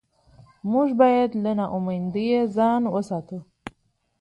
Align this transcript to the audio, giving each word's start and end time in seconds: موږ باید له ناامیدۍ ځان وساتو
موږ 0.71 0.89
باید 1.01 1.31
له 1.43 1.51
ناامیدۍ 1.59 2.27
ځان 2.55 2.81
وساتو 2.93 3.37